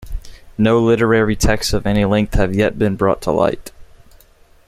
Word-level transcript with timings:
No 0.57 0.79
literary 0.79 1.35
texts 1.35 1.73
of 1.73 1.85
any 1.85 2.05
length 2.05 2.33
have 2.33 2.55
yet 2.55 2.75
been 2.79 2.95
brought 2.95 3.21
to 3.21 3.31
light. 3.31 3.71